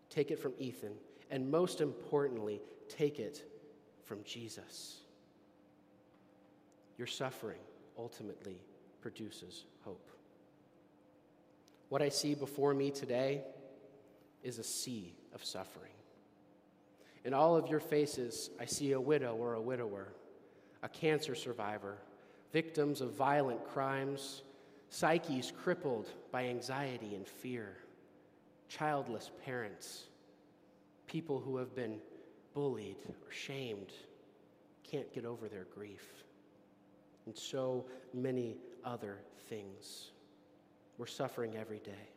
take 0.09 0.31
it 0.31 0.39
from 0.39 0.53
Ethan, 0.59 0.93
and 1.31 1.49
most 1.49 1.79
importantly, 1.79 2.61
take 2.89 3.19
it 3.19 3.43
from 4.03 4.23
Jesus. 4.23 5.01
Your 6.97 7.07
suffering 7.07 7.59
ultimately 7.97 8.57
produces 9.01 9.65
hope. 9.83 10.09
What 11.89 12.01
I 12.01 12.09
see 12.09 12.35
before 12.35 12.73
me 12.73 12.91
today 12.91 13.43
is 14.43 14.59
a 14.59 14.63
sea 14.63 15.13
of 15.33 15.43
suffering. 15.43 15.91
In 17.23 17.33
all 17.33 17.55
of 17.55 17.67
your 17.67 17.79
faces, 17.79 18.49
I 18.59 18.65
see 18.65 18.91
a 18.91 19.01
widow 19.01 19.35
or 19.35 19.55
a 19.55 19.61
widower, 19.61 20.09
a 20.83 20.89
cancer 20.89 21.35
survivor, 21.35 21.97
victims 22.51 23.01
of 23.01 23.13
violent 23.13 23.65
crimes, 23.67 24.43
psyches 24.89 25.51
crippled 25.51 26.07
by 26.31 26.45
anxiety 26.45 27.15
and 27.15 27.27
fear, 27.27 27.77
childless 28.69 29.31
parents, 29.43 30.03
people 31.07 31.39
who 31.39 31.57
have 31.57 31.75
been 31.75 31.99
bullied 32.53 32.97
or 33.07 33.31
shamed, 33.31 33.91
can't 34.83 35.11
get 35.13 35.25
over 35.25 35.47
their 35.47 35.65
grief, 35.75 36.24
and 37.25 37.37
so 37.37 37.85
many 38.13 38.57
other 38.83 39.17
things. 39.49 40.11
We're 40.97 41.07
suffering 41.07 41.55
every 41.57 41.79
day. 41.79 42.09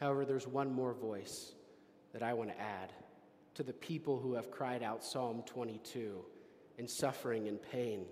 However, 0.00 0.24
there's 0.24 0.46
one 0.46 0.72
more 0.72 0.92
voice 0.92 1.52
that 2.12 2.22
I 2.22 2.34
want 2.34 2.50
to 2.50 2.60
add 2.60 2.92
to 3.54 3.62
the 3.62 3.72
people 3.72 4.18
who 4.18 4.34
have 4.34 4.50
cried 4.50 4.82
out 4.82 5.02
Psalm 5.02 5.42
22 5.46 6.18
in 6.78 6.86
suffering 6.86 7.48
and 7.48 7.60
pain. 7.60 8.04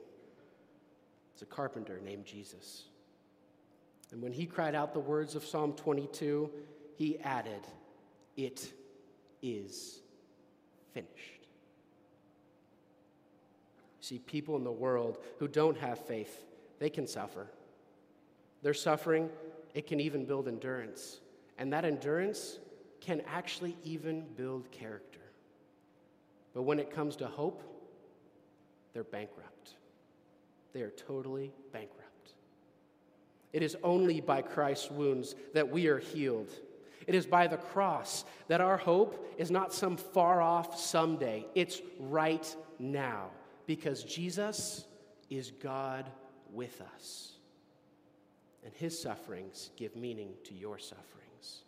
It's 1.34 1.42
a 1.42 1.46
carpenter 1.46 2.00
named 2.02 2.24
Jesus. 2.24 2.84
And 4.12 4.22
when 4.22 4.32
he 4.32 4.46
cried 4.46 4.74
out 4.74 4.94
the 4.94 5.00
words 5.00 5.34
of 5.34 5.44
Psalm 5.44 5.72
22, 5.72 6.50
he 6.96 7.18
added, 7.20 7.60
It 8.36 8.72
is 9.42 10.00
finished. 10.92 11.33
See, 14.04 14.18
people 14.18 14.56
in 14.56 14.64
the 14.64 14.70
world 14.70 15.16
who 15.38 15.48
don't 15.48 15.78
have 15.78 15.98
faith, 15.98 16.44
they 16.78 16.90
can 16.90 17.06
suffer. 17.06 17.46
Their 18.62 18.74
suffering, 18.74 19.30
it 19.72 19.86
can 19.86 19.98
even 19.98 20.26
build 20.26 20.46
endurance. 20.46 21.20
And 21.56 21.72
that 21.72 21.86
endurance 21.86 22.58
can 23.00 23.22
actually 23.26 23.78
even 23.82 24.26
build 24.36 24.70
character. 24.70 25.22
But 26.52 26.64
when 26.64 26.78
it 26.80 26.90
comes 26.90 27.16
to 27.16 27.26
hope, 27.26 27.62
they're 28.92 29.04
bankrupt. 29.04 29.70
They 30.74 30.82
are 30.82 30.90
totally 30.90 31.54
bankrupt. 31.72 32.34
It 33.54 33.62
is 33.62 33.74
only 33.82 34.20
by 34.20 34.42
Christ's 34.42 34.90
wounds 34.90 35.34
that 35.54 35.70
we 35.70 35.86
are 35.86 35.98
healed. 35.98 36.50
It 37.06 37.14
is 37.14 37.24
by 37.24 37.46
the 37.46 37.56
cross 37.56 38.26
that 38.48 38.60
our 38.60 38.76
hope 38.76 39.34
is 39.38 39.50
not 39.50 39.72
some 39.72 39.96
far 39.96 40.42
off 40.42 40.78
someday. 40.78 41.46
It's 41.54 41.80
right 41.98 42.54
now 42.78 43.30
because 43.66 44.02
Jesus 44.02 44.84
is 45.30 45.50
God 45.50 46.10
with 46.52 46.80
us 46.94 47.32
and 48.64 48.72
his 48.74 48.98
sufferings 48.98 49.70
give 49.76 49.96
meaning 49.96 50.34
to 50.44 50.54
your 50.54 50.78
sufferings. 50.78 51.62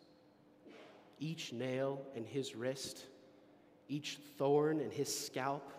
Each 1.19 1.51
nail 1.51 2.01
in 2.15 2.25
his 2.25 2.55
wrist, 2.55 3.05
each 3.87 4.19
thorn 4.37 4.79
in 4.79 4.91
his 4.91 5.15
scalp, 5.15 5.71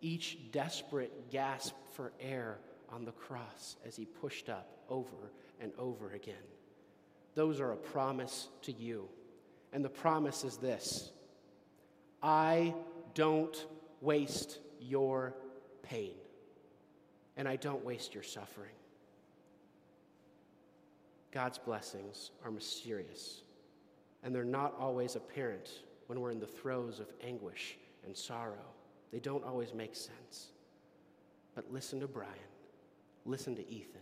each 0.00 0.38
desperate 0.52 1.30
gasp 1.30 1.74
for 1.94 2.12
air 2.20 2.58
on 2.92 3.04
the 3.04 3.12
cross 3.12 3.76
as 3.86 3.96
he 3.96 4.04
pushed 4.04 4.48
up 4.48 4.68
over 4.88 5.30
and 5.60 5.72
over 5.78 6.12
again 6.12 6.34
those 7.36 7.60
are 7.60 7.72
a 7.72 7.76
promise 7.76 8.48
to 8.62 8.72
you. 8.72 9.08
And 9.72 9.84
the 9.84 9.90
promise 9.90 10.42
is 10.42 10.56
this 10.56 11.12
I 12.20 12.74
don't 13.14 13.64
waste 14.00 14.58
your 14.80 15.34
pain, 15.82 16.14
and 17.36 17.48
I 17.48 17.56
don't 17.56 17.84
waste 17.84 18.14
your 18.14 18.22
suffering. 18.22 18.70
God's 21.32 21.58
blessings 21.58 22.30
are 22.44 22.50
mysterious, 22.50 23.42
and 24.22 24.34
they're 24.34 24.44
not 24.44 24.74
always 24.78 25.16
apparent 25.16 25.70
when 26.06 26.20
we're 26.20 26.30
in 26.30 26.40
the 26.40 26.46
throes 26.46 27.00
of 27.00 27.06
anguish 27.22 27.76
and 28.04 28.16
sorrow. 28.16 28.64
They 29.12 29.18
don't 29.18 29.44
always 29.44 29.74
make 29.74 29.94
sense. 29.94 30.48
But 31.54 31.72
listen 31.72 32.00
to 32.00 32.06
Brian, 32.06 32.30
listen 33.24 33.54
to 33.56 33.68
Ethan, 33.68 34.00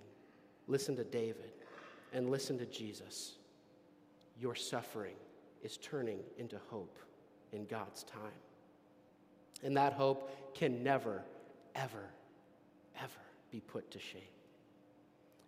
listen 0.67 0.97
to 0.97 1.05
David, 1.05 1.53
and 2.13 2.31
listen 2.31 2.59
to 2.59 2.67
Jesus. 2.67 3.35
Your 4.41 4.55
suffering 4.55 5.15
is 5.63 5.77
turning 5.77 6.21
into 6.39 6.59
hope 6.69 6.99
in 7.53 7.67
God's 7.67 8.03
time. 8.05 8.21
And 9.63 9.77
that 9.77 9.95
hope 9.95 10.55
can 10.55 10.83
never, 10.83 11.23
ever, 11.75 12.11
ever 12.97 13.11
be 13.51 13.61
put 13.61 13.91
to 13.93 13.99
shame. 13.99 14.23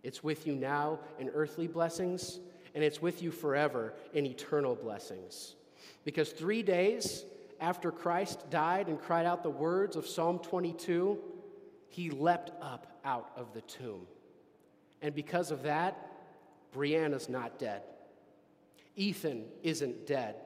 It's 0.03 0.23
with 0.23 0.47
you 0.47 0.55
now 0.55 1.01
in 1.19 1.29
earthly 1.31 1.67
blessings, 1.67 2.39
and 2.75 2.85
it's 2.85 3.03
with 3.03 3.23
you 3.23 3.31
forever 3.31 3.95
in 4.15 4.25
eternal 4.27 4.75
blessings. 4.75 5.57
Because 6.05 6.31
three 6.31 6.63
days 6.63 7.25
after 7.61 7.91
Christ 7.91 8.49
died 8.51 8.89
and 8.89 9.01
cried 9.01 9.27
out 9.27 9.43
the 9.43 9.51
words 9.51 9.97
of 9.97 10.07
Psalm 10.07 10.39
22, 10.39 11.19
he 11.89 12.11
leapt 12.11 12.53
up 12.63 12.99
out 13.05 13.31
of 13.37 13.53
the 13.55 13.63
tomb. 13.63 14.07
And 15.03 15.15
because 15.15 15.51
of 15.51 15.63
that, 15.65 16.13
Brianna's 16.75 17.29
not 17.29 17.59
dead. 17.59 17.83
Ethan 18.97 19.45
isn't 19.63 20.07
dead. 20.07 20.37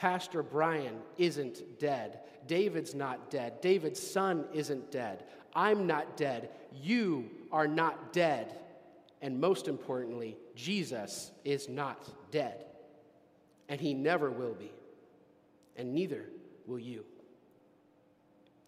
Pastor 0.00 0.42
Brian 0.42 0.96
isn't 1.18 1.78
dead. 1.78 2.20
David's 2.46 2.94
not 2.94 3.30
dead. 3.30 3.60
David's 3.60 4.00
son 4.02 4.46
isn't 4.50 4.90
dead. 4.90 5.24
I'm 5.54 5.86
not 5.86 6.16
dead. 6.16 6.48
You 6.72 7.28
are 7.52 7.68
not 7.68 8.10
dead. 8.10 8.58
And 9.20 9.38
most 9.38 9.68
importantly, 9.68 10.38
Jesus 10.56 11.32
is 11.44 11.68
not 11.68 12.02
dead. 12.30 12.64
And 13.68 13.78
he 13.78 13.92
never 13.92 14.30
will 14.30 14.54
be. 14.54 14.72
And 15.76 15.92
neither 15.92 16.24
will 16.66 16.78
you. 16.78 17.04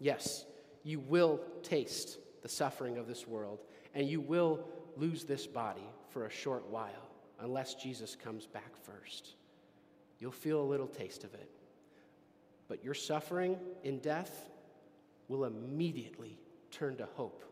Yes, 0.01 0.45
you 0.85 1.01
will 1.01 1.41
taste 1.63 2.19
the 2.43 2.49
suffering 2.49 2.99
of 2.99 3.07
this 3.07 3.27
world, 3.27 3.61
and 3.95 4.07
you 4.07 4.21
will 4.21 4.61
lose 4.99 5.25
this 5.25 5.47
body 5.47 5.89
for 6.11 6.27
a 6.27 6.31
short 6.31 6.69
while 6.69 7.09
unless 7.41 7.75
Jesus 7.75 8.17
comes 8.17 8.47
back 8.47 8.77
first. 8.83 9.37
You'll 10.23 10.31
feel 10.31 10.61
a 10.61 10.63
little 10.63 10.87
taste 10.87 11.25
of 11.25 11.35
it. 11.35 11.51
But 12.69 12.85
your 12.85 12.95
suffering 12.95 13.59
in 13.83 13.99
death 13.99 14.49
will 15.27 15.47
immediately 15.47 16.39
turn 16.71 16.97
to 16.99 17.09
hope. 17.17 17.45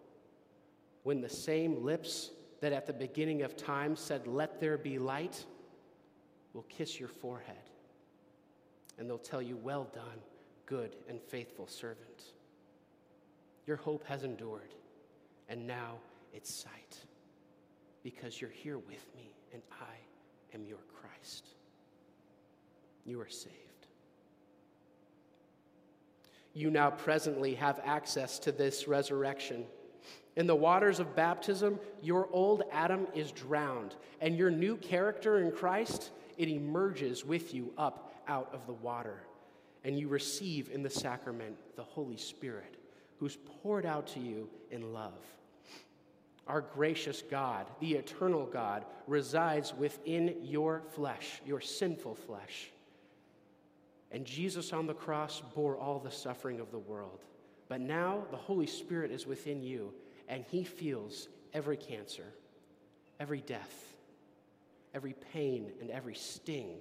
When 1.03 1.21
the 1.21 1.29
same 1.29 1.83
lips 1.83 2.31
that 2.61 2.73
at 2.73 2.87
the 2.87 2.93
beginning 2.93 3.43
of 3.43 3.57
time 3.57 3.97
said, 3.97 4.29
Let 4.29 4.61
there 4.61 4.79
be 4.79 5.01
light, 5.01 5.45
will 6.53 6.65
kiss 6.69 7.01
your 7.01 7.09
forehead. 7.09 7.57
And 8.99 9.11
they'll 9.11 9.19
tell 9.19 9.43
you, 9.43 9.57
Well 9.57 9.91
done, 9.93 10.21
good 10.65 10.95
and 11.09 11.21
faithful 11.21 11.67
servant. 11.67 12.23
Your 13.67 13.79
hope 13.79 14.07
has 14.07 14.23
endured, 14.23 14.75
and 15.49 15.67
now 15.67 15.97
it's 16.33 16.55
sight, 16.55 16.99
because 18.05 18.41
you're 18.41 18.49
here 18.49 18.79
with 18.79 19.05
me, 19.17 19.35
and 19.53 19.61
I 19.73 20.55
am 20.55 20.65
your 20.65 20.79
Christ. 20.95 21.49
You 23.11 23.21
are 23.21 23.29
saved. 23.29 23.57
You 26.55 26.71
now 26.71 26.91
presently 26.91 27.55
have 27.57 27.81
access 27.85 28.39
to 28.41 28.53
this 28.53 28.89
resurrection. 28.89 29.65
In 30.37 30.47
the 30.47 30.57
waters 30.57 31.01
of 31.01 31.15
baptism, 31.15 31.79
your 32.03 32.29
old 32.33 32.63
Adam 32.73 33.07
is 33.15 33.33
drowned, 33.33 33.97
and 34.21 34.37
your 34.37 34.51
new 34.51 34.77
character 34.77 35.41
in 35.41 35.53
Christ, 35.53 36.11
it 36.39 36.49
emerges 36.49 37.25
with 37.25 37.53
you 37.53 37.73
up 37.77 38.15
out 38.27 38.49
of 38.55 38.67
the 38.67 38.73
water 38.73 39.21
and 39.85 39.99
you 39.99 40.09
receive 40.09 40.71
in 40.71 40.83
the 40.83 40.91
sacrament 40.91 41.57
the 41.77 41.83
Holy 41.83 42.17
Spirit, 42.17 42.77
who's 43.19 43.37
poured 43.37 43.87
out 43.87 44.07
to 44.09 44.21
you 44.21 44.49
in 44.71 44.93
love. 44.93 45.25
Our 46.47 46.61
gracious 46.61 47.23
God, 47.23 47.67
the 47.81 47.95
eternal 47.95 48.45
God, 48.47 48.85
resides 49.07 49.73
within 49.75 50.35
your 50.43 50.83
flesh, 50.95 51.41
your 51.47 51.61
sinful 51.61 52.17
flesh. 52.17 52.71
And 54.11 54.25
Jesus 54.25 54.73
on 54.73 54.87
the 54.87 54.95
cross 54.95 55.43
bore 55.55 55.79
all 55.79 55.99
the 55.99 56.11
suffering 56.11 56.61
of 56.61 56.71
the 56.71 56.79
world. 56.79 57.21
But 57.69 57.81
now 57.81 58.25
the 58.31 58.37
Holy 58.37 58.67
Spirit 58.67 59.11
is 59.13 59.27
within 59.27 59.63
you, 59.63 59.93
and 60.29 60.45
He 60.51 60.65
feels 60.65 61.29
every 61.53 61.77
cancer, 61.77 62.27
every 63.21 63.41
death, 63.41 63.95
every 64.95 65.15
pain, 65.33 65.71
and 65.81 65.91
every 65.91 66.15
sting 66.15 66.79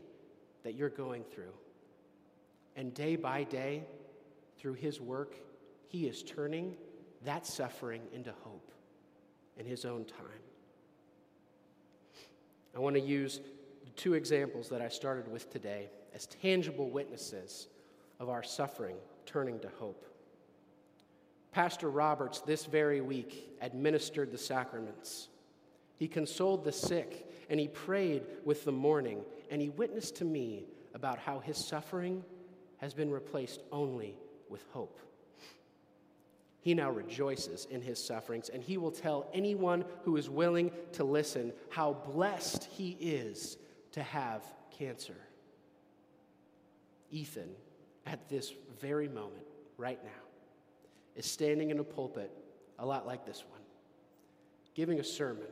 that 0.63 0.74
you're 0.74 0.89
going 0.89 1.24
through. 1.24 1.54
And 2.76 2.94
day 2.94 3.15
by 3.15 3.44
day, 3.44 3.84
through 4.60 4.74
his 4.74 5.00
work, 5.00 5.36
he 5.88 6.06
is 6.06 6.22
turning 6.24 6.76
that 7.26 7.46
suffering 7.46 8.02
into 8.13 8.34
hope 8.44 8.72
in 9.58 9.65
his 9.65 9.86
own 9.86 10.06
time. 10.06 10.42
I 12.76 12.80
want 12.80 12.96
to 12.96 13.02
use 13.02 13.39
two 13.95 14.13
examples 14.13 14.69
that 14.69 14.82
I 14.82 14.89
started 14.89 15.32
with 15.32 15.52
today 15.52 15.89
as 16.13 16.25
tangible 16.25 16.89
witnesses 16.89 17.67
of 18.19 18.30
our 18.30 18.43
suffering 18.43 18.95
turning 19.25 19.60
to 19.60 19.69
hope. 19.80 20.06
Pastor 21.52 21.89
Roberts, 21.89 22.41
this 22.41 22.65
very 22.65 23.02
week, 23.02 23.58
administered 23.62 24.32
the 24.32 24.38
sacraments. 24.38 25.30
He 25.97 26.08
consoled 26.08 26.63
the 26.63 26.71
sick 26.71 27.28
and 27.49 27.60
he 27.60 27.67
prayed 27.67 28.23
with 28.45 28.63
the 28.63 28.71
mourning, 28.71 29.21
and 29.49 29.62
he 29.62 29.69
witnessed 29.69 30.15
to 30.17 30.25
me 30.25 30.65
about 30.93 31.17
how 31.17 31.39
his 31.39 31.58
suffering 31.58 32.23
has 32.78 32.93
been 32.93 33.10
replaced 33.10 33.62
only 33.71 34.15
with 34.49 34.63
hope. 34.71 34.99
He 36.62 36.73
now 36.73 36.91
rejoices 36.91 37.65
in 37.71 37.82
his 37.82 38.04
sufferings, 38.04 38.49
and 38.49 38.62
he 38.62 38.78
will 38.78 38.91
tell 38.91 39.28
anyone 39.34 39.84
who 40.04 40.17
is 40.17 40.30
willing 40.30 40.71
to 40.93 41.04
listen 41.04 41.54
how 41.69 41.93
blessed 41.93 42.65
he 42.65 42.97
is 42.99 43.58
to 43.91 44.04
have 44.04 44.43
cancer. 44.78 45.17
Ethan, 47.12 47.49
at 48.06 48.30
this 48.30 48.54
very 48.80 49.08
moment, 49.08 49.45
right 49.78 50.04
now, 50.04 50.10
is 51.15 51.25
standing 51.25 51.69
in 51.69 51.80
a 51.80 51.84
pulpit 51.84 52.32
a 52.78 52.86
lot 52.86 53.06
like 53.06 53.25
this 53.25 53.43
one, 53.49 53.62
giving 54.75 54.99
a 54.99 55.04
sermon, 55.04 55.47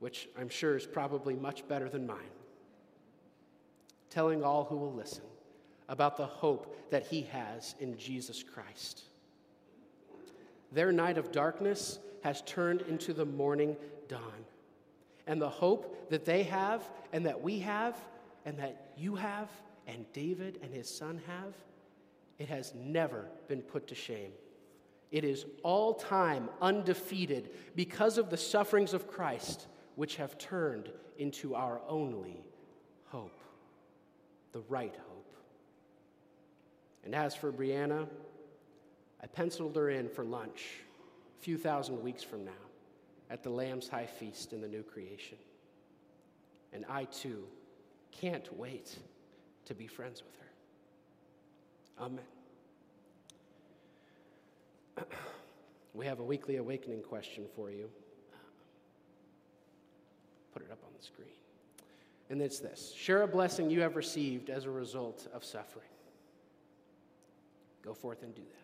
which 0.00 0.28
I'm 0.38 0.48
sure 0.48 0.76
is 0.76 0.86
probably 0.86 1.34
much 1.34 1.66
better 1.66 1.88
than 1.88 2.06
mine, 2.06 2.18
telling 4.10 4.44
all 4.44 4.64
who 4.64 4.76
will 4.76 4.92
listen 4.92 5.24
about 5.88 6.16
the 6.16 6.26
hope 6.26 6.90
that 6.90 7.06
he 7.06 7.22
has 7.22 7.74
in 7.80 7.98
Jesus 7.98 8.42
Christ. 8.42 9.02
Their 10.72 10.92
night 10.92 11.18
of 11.18 11.32
darkness 11.32 11.98
has 12.22 12.42
turned 12.42 12.82
into 12.82 13.12
the 13.12 13.24
morning 13.24 13.76
dawn. 14.08 14.44
And 15.26 15.40
the 15.40 15.48
hope 15.48 16.10
that 16.10 16.24
they 16.24 16.42
have, 16.44 16.88
and 17.12 17.26
that 17.26 17.40
we 17.40 17.60
have, 17.60 17.96
and 18.44 18.58
that 18.58 18.92
you 18.96 19.14
have, 19.16 19.48
and 19.86 20.04
David 20.12 20.58
and 20.62 20.72
his 20.72 20.88
son 20.88 21.20
have, 21.26 21.54
it 22.38 22.48
has 22.48 22.74
never 22.74 23.26
been 23.48 23.62
put 23.62 23.86
to 23.88 23.94
shame. 23.94 24.32
It 25.10 25.24
is 25.24 25.46
all 25.62 25.94
time 25.94 26.48
undefeated 26.60 27.50
because 27.76 28.18
of 28.18 28.30
the 28.30 28.36
sufferings 28.36 28.94
of 28.94 29.06
Christ, 29.06 29.66
which 29.94 30.16
have 30.16 30.36
turned 30.38 30.90
into 31.18 31.54
our 31.54 31.80
only 31.88 32.44
hope, 33.06 33.40
the 34.52 34.62
right 34.68 34.94
hope. 34.94 35.36
And 37.04 37.14
as 37.14 37.34
for 37.34 37.52
Brianna, 37.52 38.08
I 39.22 39.26
penciled 39.26 39.76
her 39.76 39.90
in 39.90 40.08
for 40.08 40.24
lunch 40.24 40.64
a 41.38 41.42
few 41.44 41.56
thousand 41.56 42.02
weeks 42.02 42.22
from 42.22 42.44
now 42.44 42.63
at 43.30 43.42
the 43.42 43.50
Lamb's 43.50 43.88
High 43.88 44.06
Feast 44.06 44.52
in 44.52 44.60
the 44.60 44.68
new 44.68 44.82
creation. 44.82 45.38
And 46.72 46.84
I 46.88 47.04
too 47.04 47.44
can't 48.10 48.56
wait 48.56 48.96
to 49.66 49.74
be 49.74 49.86
friends 49.86 50.22
with 50.22 50.34
her. 50.36 52.04
Amen. 52.04 52.24
We 55.94 56.06
have 56.06 56.18
a 56.18 56.24
weekly 56.24 56.56
awakening 56.56 57.02
question 57.02 57.44
for 57.54 57.70
you. 57.70 57.88
Put 60.52 60.62
it 60.62 60.70
up 60.72 60.80
on 60.84 60.90
the 60.98 61.04
screen. 61.04 61.28
And 62.30 62.42
it's 62.42 62.58
this 62.58 62.92
Share 62.96 63.22
a 63.22 63.28
blessing 63.28 63.70
you 63.70 63.80
have 63.82 63.94
received 63.94 64.50
as 64.50 64.64
a 64.64 64.70
result 64.70 65.28
of 65.32 65.44
suffering. 65.44 65.86
Go 67.82 67.94
forth 67.94 68.22
and 68.24 68.34
do 68.34 68.42
that. 68.42 68.63